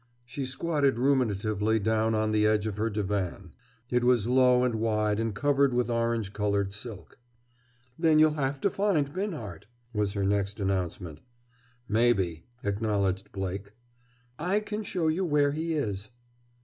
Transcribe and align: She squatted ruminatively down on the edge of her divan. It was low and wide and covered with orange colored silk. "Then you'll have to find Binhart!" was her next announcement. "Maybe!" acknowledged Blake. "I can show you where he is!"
She 0.25 0.47
squatted 0.47 0.95
ruminatively 0.97 1.77
down 1.77 2.15
on 2.15 2.31
the 2.31 2.47
edge 2.47 2.65
of 2.65 2.77
her 2.77 2.89
divan. 2.89 3.51
It 3.91 4.03
was 4.03 4.27
low 4.27 4.63
and 4.63 4.73
wide 4.77 5.19
and 5.19 5.35
covered 5.35 5.75
with 5.75 5.91
orange 5.91 6.33
colored 6.33 6.73
silk. 6.73 7.19
"Then 7.99 8.17
you'll 8.17 8.31
have 8.33 8.59
to 8.61 8.71
find 8.71 9.13
Binhart!" 9.13 9.67
was 9.93 10.13
her 10.13 10.23
next 10.25 10.59
announcement. 10.59 11.19
"Maybe!" 11.87 12.45
acknowledged 12.63 13.31
Blake. 13.31 13.73
"I 14.39 14.59
can 14.59 14.81
show 14.81 15.07
you 15.07 15.23
where 15.23 15.51
he 15.51 15.73
is!" 15.73 16.09